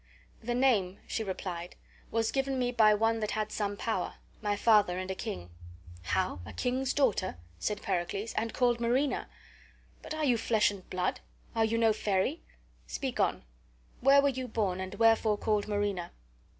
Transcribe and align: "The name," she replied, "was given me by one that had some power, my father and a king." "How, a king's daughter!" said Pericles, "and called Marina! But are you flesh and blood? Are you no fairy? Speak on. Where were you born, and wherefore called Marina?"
"The 0.41 0.55
name," 0.55 0.97
she 1.05 1.23
replied, 1.23 1.75
"was 2.09 2.31
given 2.31 2.57
me 2.57 2.71
by 2.71 2.91
one 2.95 3.19
that 3.19 3.29
had 3.29 3.51
some 3.51 3.77
power, 3.77 4.15
my 4.41 4.55
father 4.55 4.97
and 4.97 5.11
a 5.11 5.13
king." 5.13 5.51
"How, 6.01 6.39
a 6.43 6.53
king's 6.53 6.91
daughter!" 6.91 7.37
said 7.59 7.83
Pericles, 7.83 8.33
"and 8.33 8.51
called 8.51 8.79
Marina! 8.79 9.29
But 10.01 10.15
are 10.15 10.25
you 10.25 10.39
flesh 10.39 10.71
and 10.71 10.89
blood? 10.89 11.19
Are 11.53 11.65
you 11.65 11.77
no 11.77 11.93
fairy? 11.93 12.41
Speak 12.87 13.19
on. 13.19 13.43
Where 13.99 14.23
were 14.23 14.29
you 14.29 14.47
born, 14.47 14.79
and 14.81 14.95
wherefore 14.95 15.37
called 15.37 15.67
Marina?" 15.67 16.09